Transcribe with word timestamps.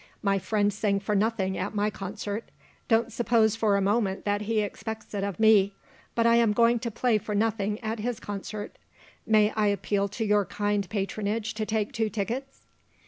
My 0.23 0.39
friend 0.39 0.73
sang 0.73 0.99
for 0.99 1.13
nothing 1.13 1.59
at 1.59 1.75
my 1.75 1.91
concert. 1.91 2.49
Don't 2.87 3.13
suppose 3.13 3.55
for 3.55 3.77
a 3.77 3.81
moment 3.81 4.25
that 4.25 4.41
he 4.41 4.61
expects 4.61 5.13
it 5.13 5.23
of 5.23 5.39
me! 5.39 5.75
But 6.15 6.25
I 6.25 6.37
am 6.37 6.53
going 6.53 6.79
to 6.79 6.89
play 6.89 7.19
for 7.19 7.35
nothing 7.35 7.79
at 7.81 7.99
his 7.99 8.19
concert. 8.19 8.79
May 9.27 9.51
I 9.51 9.67
appeal 9.67 10.07
to 10.07 10.25
your 10.25 10.45
kind 10.45 10.89
patronage 10.89 11.53
to 11.53 11.67
take 11.67 11.91
two 11.93 12.09
tickets?" 12.09 12.61